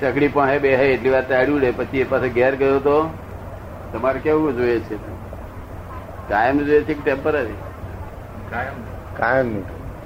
ચકડી 0.00 0.28
પાસે 0.28 0.58
બે 0.58 0.68
એટલી 0.68 1.10
વાર 1.10 1.22
તાડ્યું 1.22 1.60
લે 1.60 1.70
પછી 1.70 2.00
એ 2.00 2.04
પાસે 2.04 2.28
ઘેર 2.28 2.54
ગયો 2.56 2.78
તો 2.78 3.10
તમારે 3.92 4.20
કેવું 4.20 4.56
જોઈએ 4.56 4.78
છે? 4.80 4.96
કાયમ 6.28 6.58
જોઈએ 6.58 6.82
છે 6.82 6.94
કે 6.94 7.00
ટેમ્પરરી 7.04 7.54
કાયમ 8.50 8.74
કાયમ 9.16 9.50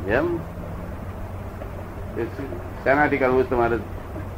એમ? 0.09 0.37
શાનાથી 2.85 3.17
કરવું 3.17 3.45
છે 3.45 3.51
તમારે? 3.51 3.79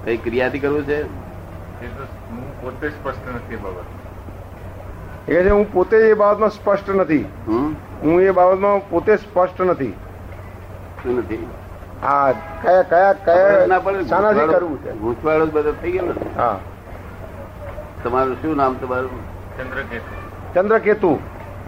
કઈ 0.05 0.17
ક્રિયાથી 0.17 0.59
કરવું 0.59 0.83
છે? 0.83 1.03
એ 1.03 1.89
તો 1.89 2.05
હું 2.31 2.63
પોતે 2.63 2.89
સ્પષ્ટ 2.89 3.35
નથી 3.35 3.57
બાબત. 3.57 5.31
એ 5.31 5.43
છે 5.45 5.51
હું 5.51 5.73
પોતે 5.73 5.97
એ 5.97 6.15
બાબતમાં 6.15 6.51
સ્પષ્ટ 6.51 6.91
નથી. 6.91 7.25
હમ? 7.47 7.73
હું 8.03 8.23
એ 8.23 8.31
બાબતમાં 8.31 8.91
પોતે 8.91 9.17
સ્પષ્ટ 9.17 9.63
નથી. 9.63 9.93
શું 11.03 11.19
નથી? 11.19 11.47
આ 12.03 12.33
કયા 12.33 12.83
કયા 12.83 13.13
કયા 13.13 14.03
શાનાથી 14.09 14.47
કરવું 14.47 14.85
છે? 14.85 14.93
ગૂંચવાડો 14.93 15.47
બધો 15.47 15.73
થઈ 15.73 15.91
ગયો 15.91 16.07
ને? 16.07 16.13
હા. 16.37 16.59
તમારું 18.05 18.43
શું 18.43 18.57
નામ 18.57 18.75
તમારું? 18.75 19.11
ચંદ્રકેતુ. 19.59 20.55
ચંદ્રકેતુ. 20.55 21.19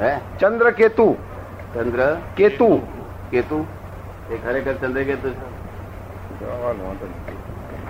હે? 0.00 0.18
ચંદ્રકેતુ. 0.40 1.16
ચંદ્ર? 1.74 2.16
કેતુ. 2.36 2.80
કેતુ? 3.30 3.66
એ 4.30 4.36
ખરેખર 4.36 4.74
ચંદ્રકેતુ 4.74 5.30
છે? 5.30 5.46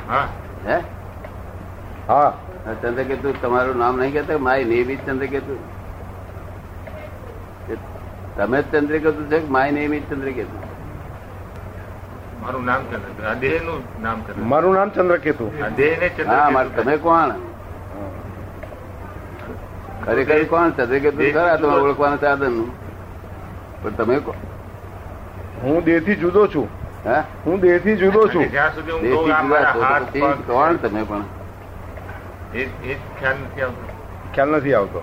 હા. 0.09 0.29
હે? 0.67 0.81
હા. 2.09 2.33
ચંદ્રકેતુ 2.83 3.35
તમારું 3.43 3.77
નામ 3.77 3.99
નહીં 3.99 4.13
કહેતા? 4.13 4.39
My 4.39 4.65
name 4.65 4.91
is 4.91 4.99
Chandraketu. 5.07 5.59
તમે 8.37 8.63
જ 8.63 8.73
ચંદ્રકેતુ 8.73 9.25
છે 9.25 9.49
માય 9.49 9.71
નેમ 9.71 9.95
ઇઝ 9.95 10.03
ચંદ્રકેતુ? 10.11 10.68
મારું 12.43 12.65
નામ 12.65 12.83
ચંદ્રકેતુ. 12.83 13.23
આ 13.29 13.35
દેહનું 13.35 13.81
નામ 14.03 14.17
ચંદ્રકેતુ. 14.17 14.49
મારું 14.49 14.75
નામ 14.75 14.89
ચંદ્રકેતુ. 14.89 15.47
દેહ 15.77 15.99
ને 16.01 16.09
હા 16.25 16.65
તમે 16.77 16.97
કોણ? 16.97 17.31
ખરેખર 20.05 20.45
કોણ? 20.45 20.71
ચંદ્રકેતુ 20.71 21.31
ખરા 21.33 21.57
તમારે 21.57 21.81
ઓળખવાના 21.81 22.17
સાધન 22.17 22.61
પણ 23.83 23.91
તમે 23.91 24.19
કોણ 24.19 24.39
હું 25.63 25.85
દેહથી 25.85 26.15
જુદો 26.15 26.47
છું. 26.47 26.69
હું? 27.05 27.23
હું 27.47 27.61
દેહથી 27.61 27.97
જુદો 27.97 28.27
છું. 28.35 28.51
જ્યાં 28.51 28.75
સુધી 28.75 28.93
હું 28.93 29.01
કહું 29.01 29.35
આ 29.35 29.43
જુદા 29.43 29.43
મારા 29.43 30.01
છો 30.01 30.43
કોણ 30.47 30.77
તમે 30.77 31.03
પણ? 31.03 31.25
ખ્યાલ 33.21 33.37
નથી 33.37 33.63
આવતો. 33.63 33.85
ખ્યાલ 34.35 34.49
નથી 34.49 34.75
આવતો. 34.75 35.01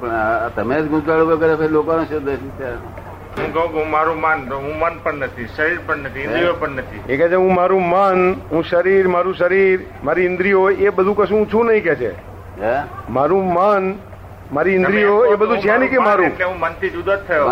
પણ 0.00 0.48
તમે 0.56 0.80
જ 0.82 0.88
ગુંચવાડો 0.88 1.36
કરે 1.36 1.52
લોકો 1.52 1.68
લોકોને 1.68 2.04
શું 2.04 2.50
છે? 2.58 2.99
હું 3.38 3.48
કહું 3.54 3.68
કે 3.72 3.78
હું 3.78 3.90
મારું 3.94 4.18
માન 4.24 4.38
હું 4.52 4.74
મન 4.82 4.94
પણ 5.04 5.24
નથી 5.26 5.48
શરીર 5.56 5.80
પણ 5.86 6.04
નથી 6.08 6.24
ઇન્દ્રિયો 6.26 6.54
પણ 6.60 6.76
નથી. 6.82 7.00
એ 7.08 7.16
કહે 7.22 7.26
છે 7.32 7.38
હું 7.44 7.52
મારું 7.58 7.84
મન 7.94 8.18
હું 8.52 8.62
શરીર 8.70 9.04
મારું 9.16 9.34
શરીર 9.40 9.78
મારી 10.08 10.28
ઇન્દ્રિયો 10.30 10.64
એ 10.70 10.92
બધું 11.00 11.14
કશું 11.18 11.38
હું 11.38 11.48
છું 11.54 11.64
નહીં 11.72 11.84
કે 11.88 11.94
છે. 12.00 12.12
મારું 13.18 13.52
મન 13.56 13.84
મારી 14.58 14.76
ઇન્દ્રિયો 14.80 15.18
એ 15.32 15.34
બધું 15.42 15.58
છે 15.66 15.76
નહીં 15.82 15.90
કે 15.94 15.98
મારું? 16.08 16.30
એટલે 16.32 16.46
હું 16.50 16.58
મનથી 16.64 16.90
જુદો 16.96 17.12
જ 17.16 17.18
થયો. 17.28 17.46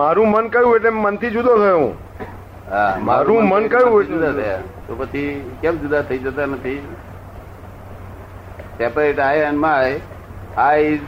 મારું 0.00 0.28
મન 0.34 0.46
કયું? 0.56 0.74
એટલે 0.76 0.90
મનથી 1.04 1.32
જુદો 1.36 1.52
થયો 1.62 1.78
હું. 1.84 1.94
મારું 3.10 3.42
મન 3.52 3.64
કયું 3.76 4.10
જુદા 4.10 4.32
થયા. 4.40 4.62
તો 4.88 4.92
પછી 4.98 5.30
કેમ 5.62 5.74
જુદા 5.84 6.02
થઈ 6.10 6.20
જતા 6.26 6.46
નથી? 6.56 6.80
Separate 8.78 9.18
eye 9.28 9.48
and 9.52 9.60
my 9.64 9.96
eye 10.66 11.00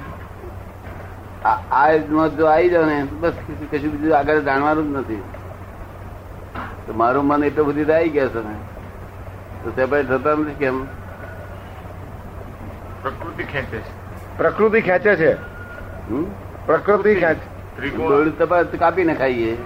માં 1.45 2.37
જો 2.37 2.47
આવી 2.47 2.71
જાવ 2.71 2.87
ને 2.87 3.05
બસ 3.21 3.33
કશું 3.71 3.91
બીજું 3.93 4.17
આગળ 4.17 4.41
જાણવાનું 4.41 4.95
જ 4.95 4.99
નથી. 4.99 5.23
તો 6.87 6.93
મારું 6.93 7.25
મન 7.27 7.45
એટલું 7.45 7.67
બધું 7.67 7.95
આવી 7.95 8.09
ગયા 8.09 8.29
છે 8.29 8.39
ને. 8.39 8.55
તો 9.65 9.71
સેપરેટ 9.71 10.07
થતા 10.09 10.35
નથી 10.35 10.55
કેમ? 10.55 10.87
પ્રકૃતિ 13.03 13.45
ખેંચે 13.45 13.79
છે. 13.79 13.91
પ્રકૃતિ 14.37 14.81
ખેંચે 14.81 15.17
છે? 15.17 15.37
પ્રકૃતિ 16.67 17.15
ખેંચે 17.15 18.31
તપાસ 18.39 18.67
કાપીને 18.79 19.15
ખાઈએ. 19.15 19.57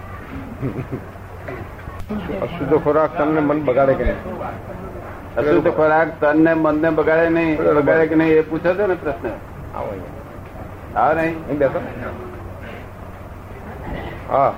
અશુદ્ધ 2.43 2.77
ખોરાક 2.85 3.19
તમને 3.19 3.41
મન 3.41 3.65
બગાડે 3.65 3.95
કે 3.95 4.05
નહીં? 4.05 4.17
અશુદ્ધ 5.37 5.71
ખોરાક 5.71 6.09
તન 6.21 6.45
ને 6.45 6.55
મન 6.55 6.83
ને 6.83 6.91
બગાડે 6.91 7.29
નહીં. 7.29 7.57
બગાડે 7.75 8.07
કે 8.07 8.15
નહીં 8.15 8.39
એ 8.39 8.41
પૂછે 8.41 8.75
છે 8.75 8.87
ને 8.87 8.95
પ્રશ્ન. 8.95 9.29
આવો 10.97 11.15
નહીં 11.15 11.47
અહીં 11.47 11.59
બેસો. 11.59 11.81
હા. 14.31 14.55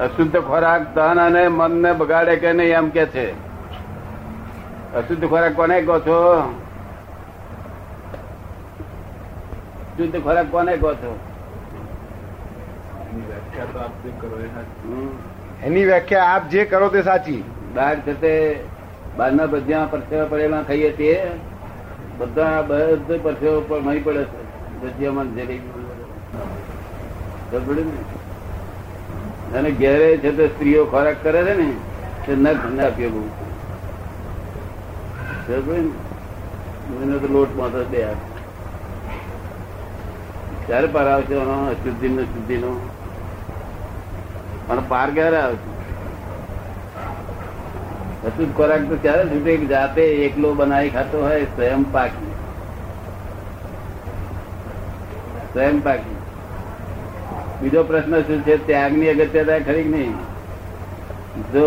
અશુદ્ધ 0.00 0.36
ખોરાક 0.36 0.94
તન 0.94 1.20
અને 1.20 1.48
મન 1.48 1.70
ને 1.70 1.92
બગાડે 1.92 2.36
કે 2.36 2.52
નહીં 2.52 2.68
એમ 2.68 2.88
કે 2.88 3.06
છે. 3.06 3.32
અશુદ્ધ 4.94 5.28
ખોરાક 5.28 5.52
કોને 5.52 5.82
કહો 5.82 5.98
છો? 5.98 6.50
શુદ્ધ 9.96 10.22
ખોરાક 10.24 10.46
કોને 10.50 10.76
કહો 10.76 10.94
છો. 10.94 11.18
એની 15.62 15.84
વ્યાખ્યા 15.84 16.24
આપ 16.24 16.48
જે 16.48 16.64
કરો 16.64 16.88
તે 16.88 17.02
સાચી. 17.02 17.44
બહાર 17.74 18.00
છે 18.00 18.20
તે 18.20 18.64
બહારના 19.16 19.46
બધા 19.46 19.88
પરસેવા 19.90 20.24
પડેલા 20.24 20.62
ખાઈએ 20.62 20.90
તે 20.90 21.30
બધા 22.18 22.62
બધો 22.62 23.18
પરસેવો 23.22 23.60
પણ 23.60 23.80
મહી 23.80 24.00
પડે 24.00 24.24
છે. 24.24 24.51
અને 29.56 29.70
ઘેરે 29.72 30.08
છે 30.18 30.30
તો 30.36 30.46
સ્ત્રીઓ 30.46 30.84
ખોરાક 30.84 31.22
કરે 31.22 31.40
છે 31.44 31.54
ને, 31.54 31.68
તે 32.26 32.32
ન 32.34 32.46
ન 32.76 32.80
આપીએ 32.80 33.08
બહુ? 33.08 33.22
એને 37.02 37.18
તો 37.18 37.28
લોટમાં 37.28 37.72
બે 37.90 38.00
ક્યારે 40.66 40.86
પાર 40.86 41.06
આવશે 41.08 41.34
અશુદ્ધિ 41.34 42.08
નો 42.08 42.22
શુદ્ધિ 42.22 42.56
નો 42.56 42.72
અને 44.70 44.82
પાર 44.88 45.08
ક્યારે 45.10 45.36
આવશે? 45.36 45.70
અશુદ્ધ 48.26 48.54
ખોરાક 48.56 48.88
તો 48.88 48.96
ક્યારે 48.96 49.24
છૂટે 49.28 49.66
જાતે 49.66 50.02
એકલો 50.26 50.54
બનાવી 50.54 50.90
ખાતો 50.90 51.22
હોય, 51.22 51.44
સ્વયં 51.44 51.92
પાકી. 51.92 52.31
સ્વયં 55.52 55.80
પાકી 55.84 56.18
બીજો 57.62 57.82
પ્રશ્ન 57.84 58.20
શું 58.20 58.44
છે? 58.44 58.56
ત્યાગની 58.66 59.08
અગત્યતા 59.08 59.58
ખરી 59.58 59.84
નહીં? 59.84 60.14
જો 61.52 61.66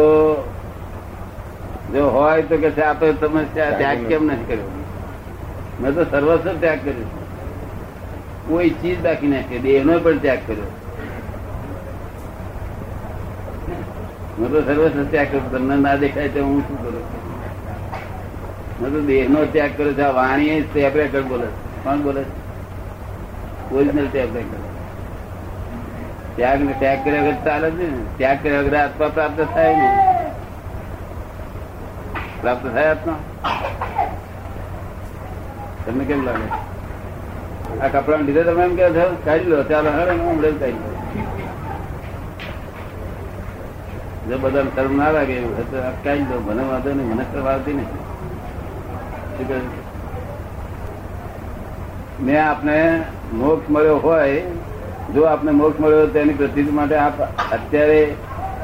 જો 1.94 2.04
હોય 2.10 2.42
તો 2.42 2.58
કે 2.58 2.70
આપણે 2.84 3.14
તમે 3.14 3.44
ત્યાગ 3.54 4.08
કેમ 4.08 4.24
નથી 4.26 4.48
કર્યો? 4.48 4.72
મેં 5.82 5.96
તો 5.96 6.04
સર્વસ્વ 6.04 6.58
ત્યાગ 6.60 6.80
કર્યો 6.86 7.10
કોઈ 8.48 8.70
ચીજ 8.70 9.04
બાકી 9.04 9.28
નાખી 9.28 9.60
દેહનો 9.60 10.00
પણ 10.00 10.18
ત્યાગ 10.18 10.42
કર્યો. 10.48 10.72
મેં 14.40 14.50
તો 14.52 14.60
સર્વસ્વ 14.62 15.04
ત્યાગ 15.12 15.28
કર્યો. 15.28 15.52
તમને 15.52 15.76
ના 15.76 15.96
દેખાય 15.96 16.30
તો 16.30 16.44
હું 16.44 16.62
શું 16.68 16.78
કરું? 16.84 17.06
મેં 18.82 18.90
તો 18.94 19.00
દેહ 19.02 19.28
નો 19.30 19.46
ત્યાગ 19.46 19.78
કર્યો 19.78 19.94
છે. 19.94 20.08
વાણી 20.18 20.62
ટેપ 20.74 20.96
આગળ 21.06 21.22
બોલે 21.22 21.48
કોણ 21.84 22.02
બોલે 22.02 22.24
ઓરિજિનલ 23.72 24.08
ટેપ 24.08 24.32
રેકર્ડ 24.36 24.64
ત્યાગ 26.36 26.60
ને 26.62 26.74
ત્યાગ 26.80 27.00
કર્યા 27.04 27.24
વગર 27.24 27.38
ચાલે 27.46 27.68
છે 27.72 27.86
ને 27.86 28.00
ત્યાગ 28.18 28.40
કર્યા 28.42 28.64
વગર 28.64 28.76
આત્મા 28.82 29.10
પ્રાપ્ત 29.12 29.40
થાય 29.54 29.74
ને 29.78 29.88
પ્રાપ્ત 32.42 32.66
થાય 32.74 32.90
આત્મા 32.92 33.20
તમને 35.86 36.04
કેમ 36.06 36.22
લાગે 36.28 36.48
આ 37.82 37.90
કપડા 37.90 38.22
લીધે 38.28 38.44
તમે 38.44 38.64
એમ 38.64 38.74
કે 38.78 38.86
છો 38.98 39.06
કાઢી 39.26 39.52
લો 39.52 39.64
ચાલો 39.72 39.90
હવે 39.92 40.12
હું 40.12 40.28
હમણાં 40.28 40.54
જ 40.54 40.60
કાઢી 40.60 40.84
લઉં. 40.84 40.94
જો 44.28 44.36
બધા 44.44 44.66
શરમ 44.76 44.94
ના 45.00 45.12
લાગે 45.12 45.34
એવું 45.38 45.52
હોય 45.56 45.66
તો 45.72 45.78
આ 45.82 45.94
કાઢી 46.04 46.30
દો 46.30 46.38
મને 46.48 46.64
વાંધો 46.70 46.90
નહીં 46.94 47.10
મને 47.12 47.24
શરમ 47.32 47.48
આવતી 47.48 47.74
નહીં 47.74 47.90
શું 49.36 49.46
કહે? 49.50 49.58
મેં 52.20 52.38
આપને 52.44 52.78
મોક્ષ 53.34 53.70
મળ્યો 53.70 53.98
હોય, 53.98 54.42
જો 55.14 55.24
આપને 55.24 55.52
મોક્ષ 55.52 55.80
મળ્યો 55.80 56.08
તેની 56.08 56.34
પ્રસિદ્ધિ 56.34 56.72
માટે 56.72 56.96
આપ 56.96 57.18
અત્યારે 57.54 58.02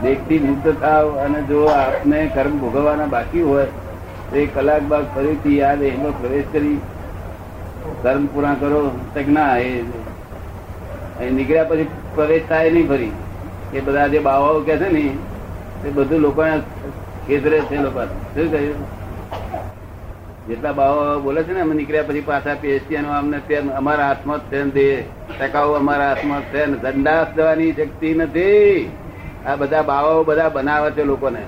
દેખથી 0.03 0.39
મુક્ત 0.39 0.67
થાવ 0.81 1.17
અને 1.25 1.39
જો 1.41 1.65
આપને 1.67 2.19
કર્મ 2.35 2.53
ભોગવવાના 2.59 3.05
બાકી 3.05 3.41
હોય, 3.41 3.65
તો 4.29 4.35
એક 4.35 4.53
કલાક 4.55 4.83
બાદ 4.83 5.05
ફરીથી 5.15 5.61
આ 5.63 5.75
દેહમાં 5.75 6.21
પ્રવેશ 6.21 6.47
કરી 6.51 6.77
કર્મ 8.03 8.25
પૂરા 8.25 8.55
કરો. 8.55 8.81
તો 9.13 9.19
ના 9.27 9.57
એ 9.57 11.31
નીકળ્યા 11.31 11.63
પછી 11.63 11.89
પ્રવેશ 12.15 12.47
થાય 12.49 12.71
નહીં 12.71 12.87
ફરી. 12.87 13.11
એ 13.73 13.79
બધા 13.81 14.07
જે 14.07 14.19
બાવાઓ 14.19 14.59
કે 14.61 14.77
છે 14.77 14.89
ને, 14.89 15.03
એ 15.85 15.89
બધું 15.89 16.21
લોકોને 16.21 16.61
ખેતરે 17.27 17.61
છે 17.61 17.75
લોકો 17.77 18.01
શું 18.33 18.51
કહ્યું? 18.51 18.79
જેટલા 20.51 20.71
બાવા 20.71 21.17
બોલે 21.17 21.43
છે 21.43 21.53
ને, 21.53 21.61
અમે 21.61 21.75
નીકળ્યા 21.75 22.03
પછી 22.03 22.21
પાછા 22.21 22.55
પેસ્ટિયાનો 22.61 23.09
અમને 23.17 23.55
અમારા 23.55 24.07
હાથમાં 24.07 24.39
જ 24.39 24.41
છે 24.51 24.63
તે. 24.69 25.03
ટકાઉ 25.39 25.73
અમારા 25.73 26.07
હાથમાં 26.07 26.41
છે 26.41 26.65
ને 26.65 26.77
દંડાસ 26.77 27.27
દેવાની 27.35 27.71
શક્તિ 27.71 28.13
નથી. 28.13 28.91
આ 29.45 29.55
બધા 29.55 29.81
બાવાઓ 29.81 30.23
બધા 30.23 30.49
બનાવે 30.49 30.91
છે 30.91 31.03
લોકોને. 31.03 31.43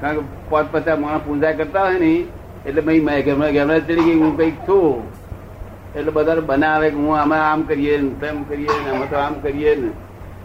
કારણ 0.00 0.14
કે 0.14 0.22
પાંચ 0.50 0.72
પચાસ 0.72 0.98
માણસ 0.98 1.20
પૂજા 1.26 1.52
કરતા 1.52 1.82
હોય 1.82 1.98
ને, 1.98 2.24
એટલે 2.66 2.80
ભાઈ 2.80 3.22
ગેમડા 3.22 3.50
ગેમડા 3.50 3.78
ચડી 3.78 3.94
ગઈ, 3.94 4.14
હું 4.14 4.36
કંઈક 4.36 4.54
છું. 4.54 5.04
એટલે 5.94 6.10
બધા 6.10 6.34
બનાવે 6.34 6.90
કે 6.90 6.96
હું 6.96 7.16
અમે 7.16 7.36
આમ 7.36 7.62
કરીએ 7.62 8.00
ને, 8.00 8.08
તેમ 8.08 8.42
કરીએ 8.42 8.74
ને, 8.84 8.90
અમે 8.90 9.06
તો 9.06 9.16
આમ 9.16 9.34
કરીએ 9.34 9.76
ને. 9.76 9.90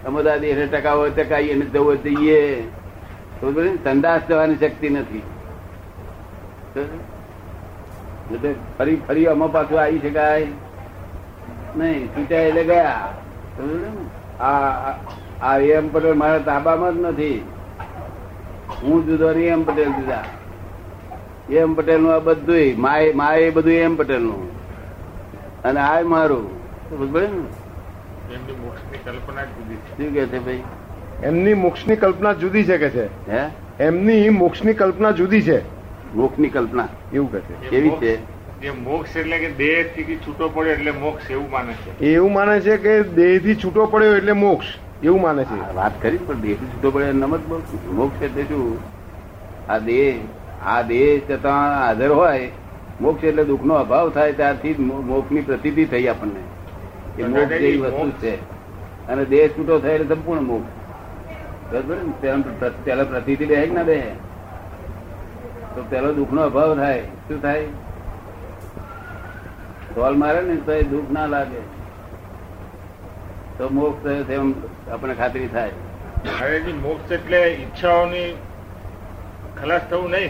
અમે 0.08 0.24
તો 0.24 0.30
એને 0.30 0.66
ટકાવો 0.68 1.10
ટકાઈએ 1.10 1.54
ને, 1.54 1.66
જવું 1.66 2.04
જઈએ? 2.04 2.64
સંદાસ 3.84 4.22
જવાની 4.30 4.56
શક્તિ 4.56 4.90
નથી. 4.90 5.22
ફરી 8.78 8.96
ફરી 8.96 9.28
આમાં 9.28 9.52
પાછું 9.52 9.82
આવી 9.82 10.00
શકાય? 10.00 10.48
નહીં 11.76 12.08
છૂટ્યા 12.08 12.42
એટલે 12.42 12.64
ગયા. 12.64 13.14
ને? 13.60 14.44
આ 15.42 15.58
એમ 15.58 15.94
પટેલ 15.94 16.14
મારા 16.14 16.38
તાબામાં 16.38 16.94
જ 16.94 17.00
નથી. 17.00 17.46
હું 18.84 19.06
જુદો 19.06 19.32
ને 19.32 19.44
એમ 19.44 19.64
પટેલ 19.64 19.92
જુદા. 19.92 20.24
એમ 21.50 21.74
પટેલનું 21.74 22.16
આ 22.16 22.20
બધું 22.20 22.82
માય 22.82 23.14
માય 23.14 23.40
એ 23.40 23.50
બધું 23.50 23.72
એમ 23.72 23.96
પટેલનું 23.96 24.52
અને 25.64 25.80
આ 25.80 26.02
મારું. 26.02 26.50
એમની 28.34 28.54
મોક્ષની 28.54 28.98
એમની 31.24 31.54
મોક્ષની 31.54 31.96
કલ્પના 31.96 32.34
જુદી 32.34 32.64
છે 32.64 32.78
કે 32.78 32.90
છે? 32.90 33.28
એમની 33.28 34.18
એમની 34.18 34.30
મોક્ષની 34.30 34.74
કલ્પના 34.74 35.12
જુદી 35.12 35.42
છે. 35.42 35.81
એમની 36.12 36.22
મોક્ષની 36.22 36.50
કલ્પના 36.50 36.88
એવું 37.14 37.32
કહે 37.32 37.40
છે. 37.40 37.70
કેવી 37.70 37.90
છે? 37.90 38.42
મોક્ષ 38.84 39.18
એટલે 39.18 39.38
કે 39.40 39.52
દેહથી 39.52 40.18
છૂટો 40.28 40.50
પડ્યો 40.50 40.74
એટલે 40.74 40.92
મોક્ષ 40.92 41.32
એવું 41.32 41.50
માને 41.50 41.74
છે. 41.74 42.00
એવું 42.00 42.34
માને 42.34 42.60
છે 42.60 42.78
કે 42.78 43.04
દેહથી 43.04 43.56
છૂટો 43.56 43.86
પડ્યો 43.86 44.16
એટલે 44.16 44.32
મોક્ષ 44.32 44.66
એવું 45.04 45.22
માને 45.22 45.44
છે. 45.44 45.74
વાત 45.74 46.02
કરી 46.02 46.18
પણ 46.18 46.40
દેહ 46.40 46.56
છૂટો 46.56 46.92
પડ્યો 46.92 47.08
એમ 47.08 47.38
જ 47.38 47.40
મોક્ષ 47.86 48.22
એટલે 48.24 48.44
શું? 48.44 48.80
આ 49.70 49.78
દેહ 49.78 50.16
આ 50.66 50.82
દેહ 50.82 51.22
છતાં 51.32 51.86
હાજર 51.86 52.12
હોય 52.12 52.52
મોક્ષ 53.02 53.24
એટલે 53.24 53.44
દુઃખ 53.44 53.64
નો 53.64 53.74
અભાવ 53.74 54.10
થાય 54.10 54.34
ત્યારથી 54.34 54.74
જ 54.74 54.80
ની 55.32 55.42
પ્રતિતિ 55.42 55.86
થઈ 55.86 56.08
આપણને. 56.08 57.22
એ 57.22 57.28
મોક્ષ 57.28 57.48
જેવી 57.50 57.78
વસ્તુ 57.78 58.12
છે. 58.12 58.36
અને 59.08 59.26
દેહ 59.26 59.48
છૂટો 59.48 59.80
થાય 59.80 59.94
એટલે 59.94 60.16
સંપૂર્ણ 60.16 60.42
મોક્ષ. 60.42 60.68
બરાબર 61.74 61.96
ને? 61.96 62.14
પેલા 62.22 62.36
પ્ર- 62.36 62.84
પેલા 62.84 63.04
રહે 63.56 63.70
ના 63.74 63.82
રહે 63.82 64.04
તો 65.76 65.84
પેલો 65.84 66.14
દુઃખનો 66.14 66.42
અભાવ 66.42 66.76
થાય. 66.76 67.02
શું 67.02 67.42
થાય? 67.42 67.66
ટોલ 69.96 70.16
મારે 70.16 70.42
ને 70.42 70.56
તો 70.56 70.72
એ 70.72 70.84
દુઃખ 70.84 71.12
ના 71.12 71.26
લાગે. 71.26 71.60
તો 73.58 73.70
મોક્ષ 73.70 74.04
થયો 74.04 74.24
તેમ 74.24 74.54
આપણે 74.92 75.14
ખાતરી 75.14 75.48
થાય. 75.48 75.72
મોક્ષ 76.72 77.12
એટલે 77.12 77.44
ઈચ્છાઓની 77.44 78.36
ખલાસ 79.62 79.82
થવું 79.90 80.10
નહીં. 80.10 80.30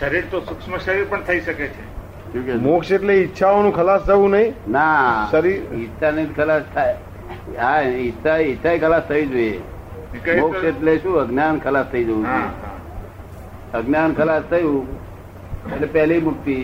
શરીર 0.00 0.24
તો 0.30 0.40
સૂક્ષ્મ 0.40 0.76
શરીર 0.76 1.06
પણ 1.08 1.22
થઈ 1.22 1.40
શકે 1.40 1.68
છે? 1.68 1.96
મોક્ષ 2.54 2.92
એટલે 2.92 3.14
ઈચ્છાઓનું 3.14 3.74
ખલાસ 3.74 4.00
થવું 4.00 4.30
નહીં. 4.30 4.54
ના 4.68 5.28
શરીર- 5.30 5.76
ઈચ્છા 5.76 6.10
ને 6.10 6.26
ખલાસ 6.36 6.62
થાય. 6.74 6.96
હા 7.60 7.80
ઈચ્છા 7.80 8.36
ઈચ્છા 8.36 8.76
ખલાસ 8.76 9.02
થઈ 9.08 9.26
જોઈએ. 9.26 9.60
મોક્ષ 10.40 10.64
એટલે 10.64 10.98
શું? 10.98 11.20
અજ્ઞાન 11.20 11.58
ખલાસ 11.58 11.86
થઈ 11.86 12.04
જવું 12.04 12.26
જોઈએ. 12.26 12.65
અજ્ઞાન 13.76 14.14
ખલાસ 14.14 14.42
થયું, 14.42 14.86
એટલે 15.72 15.86
પહેલી 15.86 16.20
મુક્તિ, 16.20 16.56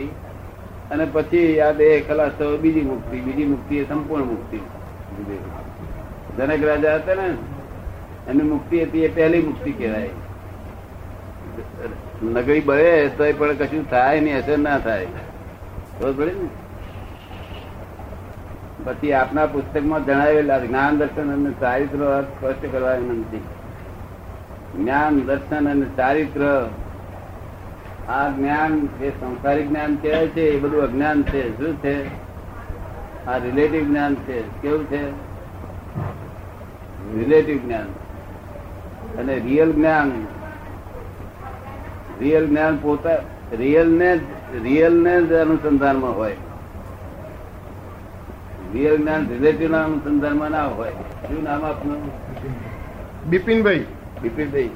અને 0.90 1.06
પછી 1.12 1.60
આ 1.60 1.72
દેહ 1.72 2.04
ખલાસ 2.08 2.32
થયો, 2.38 2.56
બીજી 2.56 2.80
મુક્તિ 2.80 3.20
બીજી 3.20 3.44
મુક્તિ 3.44 3.76
એ 3.76 3.84
સંપૂર્ણ 3.88 4.24
મુક્તિ. 4.24 4.58
જનક 6.38 6.64
રાજા 6.64 6.94
હતા 6.94 7.14
ને, 7.14 7.28
એની 8.30 8.42
મુક્તિ 8.42 8.82
હતી 8.82 9.04
એ 9.04 9.08
પહેલી 9.14 9.42
મુક્તિ 9.42 9.72
કહેવાય. 9.72 10.10
નગરી 12.24 12.60
બળે 12.60 13.08
તો 13.08 13.24
પણ 13.38 13.52
કશું 13.52 13.90
થાય 13.90 14.20
નહીં, 14.20 14.38
અસર 14.38 14.58
ના 14.58 14.78
થાય. 14.78 15.06
ખબર 16.00 16.12
પડે 16.12 16.32
ને? 16.32 16.48
પછી 18.84 19.12
આપના 19.12 19.46
પુસ્તકમાં 19.46 20.04
જણાવેલા 20.04 20.58
જ્ઞાન 20.58 20.98
દર્શન 20.98 21.32
અને 21.32 21.50
ચારિત્ર 21.60 22.22
સ્પષ્ટ 22.22 22.72
કરવા 22.72 22.94
વિનંતી. 22.94 23.42
જ્ઞાન 24.78 25.20
દર્શન 25.20 25.70
અને 25.70 25.86
ચારિત્ર 25.96 26.70
આ 28.08 28.28
જ્ઞાન 28.28 28.86
જે 28.86 29.10
સંસારિક 29.10 29.68
જ્ઞાન 29.68 29.96
કહેવાય 29.96 30.26
છે 30.26 30.40
એ 30.40 30.58
બધું 30.58 30.82
અજ્ઞાન 30.82 31.22
છે. 31.22 31.58
શું 31.58 31.76
છે? 31.76 32.06
આ 33.26 33.36
રિલેટિવ 33.36 33.88
જ્ઞાન 33.88 34.14
છે. 34.14 34.62
કેવું 34.62 34.84
છે? 34.84 35.10
રિલેટિવ 37.18 37.64
જ્ઞાન. 37.64 37.86
અને 39.18 39.38
રિયલ 39.38 39.72
જ્ઞાન. 39.72 40.26
રિયલ 42.20 42.46
જ્ઞાન 42.46 42.78
પોતા 42.82 43.16
રિયલ 43.52 43.88
ને 43.88 44.14
રિયલ 44.62 45.02
ને 45.02 45.22
જ 45.22 45.32
અનુસંધાનમાં 45.32 46.16
હોય. 46.16 46.36
રિયલ 48.72 48.96
જ્ઞાન 48.96 49.28
રિલેટિવ 49.28 49.70
ના 49.70 49.84
અનુસંધાનમાં 49.84 50.50
ના 50.50 50.66
હોય. 50.66 50.90
શું 50.90 51.44
નામ 51.44 51.64
આપનું? 51.64 52.10
બિપિનભાઈ. 53.30 53.84
બિપિનભાઈ. 54.22 54.70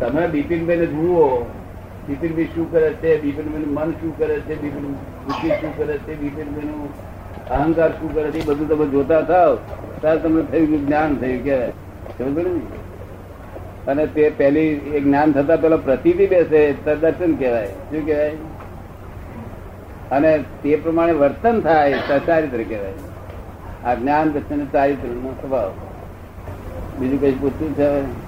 તમે 0.00 0.28
બિપિનભાઈ 0.28 0.76
ને 0.76 0.86
જુઓ. 0.86 1.46
બિપિનભાઈ 2.08 2.44
શું 2.44 2.72
કરે 2.72 2.90
છે? 2.90 3.22
બિપિનભાઈ 3.22 3.62
મન 3.66 3.90
શું 3.90 4.18
કરે 4.18 4.40
છે? 4.40 4.62
બિપિન 4.62 4.92
બુદ્ધિ 4.92 5.48
શું 5.48 5.76
કરે 5.76 5.98
છે? 5.98 6.20
બિપિનભાઈ 6.20 6.64
નું 6.64 6.88
અહંકાર 7.48 7.92
શું 7.92 8.14
કરે 8.14 8.30
છે? 8.30 8.46
બધું 8.46 8.68
તમે 8.68 8.86
જોતા 8.86 9.20
થાવ. 9.20 9.58
ત્યારે 10.00 10.20
તમને 10.20 10.42
થયું 10.42 10.86
જ્ઞાન 10.86 11.16
થયું 11.16 11.44
કે 11.44 11.68
સમજ 12.18 12.46
અને 13.88 14.06
તે 14.06 14.30
પેલી 14.30 14.60
એ 14.60 15.00
જ્ઞાન 15.00 15.32
થતા 15.32 15.56
પેલા 15.56 15.76
પ્રતિથી 15.76 16.26
બેસે, 16.26 16.72
તો 16.72 16.96
દર્શન 16.96 17.34
કહેવાય. 17.34 17.66
શું 17.66 18.06
કહેવાય? 18.06 18.30
અને 20.10 20.44
તે 20.62 20.76
પ્રમાણે 20.76 21.12
વર્તન 21.12 21.60
થાય 21.60 21.94
ચારિત્ર 22.26 22.62
કહેવાય. 22.62 22.92
આ 23.84 23.94
જ્ઞાન 23.94 24.30
દર્શન 24.30 24.66
ચારિત્ર 24.66 25.08
નો 25.08 25.34
સ્વભાવ. 25.40 25.72
બીજું 26.98 27.20
કઈ 27.20 27.32
પૂછવું 27.32 27.74
છે? 27.74 28.27